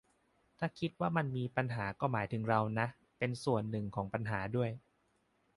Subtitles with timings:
[0.59, 4.69] ถ้าคิดว่ามันมีปัญหาก็หมายถึงเราน่ะเป็นส่วนหนึ่งของปัญหาด้วย